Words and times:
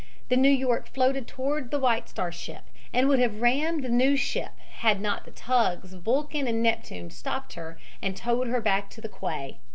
The 0.29 0.35
New 0.35 0.49
York 0.49 0.87
floated 0.91 1.27
toward 1.27 1.69
the 1.69 1.77
White 1.77 2.09
Star 2.09 2.31
ship, 2.31 2.63
and 2.91 3.07
would 3.07 3.19
have 3.19 3.39
rammed 3.39 3.83
the 3.83 3.89
new 3.89 4.15
ship 4.15 4.57
had 4.79 4.99
not 4.99 5.25
the 5.25 5.29
tugs 5.31 5.93
Vulcan 5.93 6.47
and 6.47 6.63
Neptune 6.63 7.11
stopped 7.11 7.53
her 7.53 7.77
and 8.01 8.17
towed 8.17 8.47
her 8.47 8.61
back 8.61 8.89
to 8.89 9.01
the 9.01 9.07
quay. 9.09 9.59